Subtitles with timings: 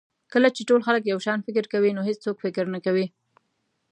[0.33, 3.05] کله چې ټول خلک یو شان فکر کوي نو هېڅوک فکر نه کوي.